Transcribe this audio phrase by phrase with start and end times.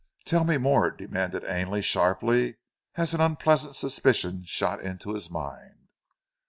[0.25, 2.55] "Tell me more," demanded Ainley sharply,
[2.95, 5.89] as an unpleasant suspicion shot into his mind.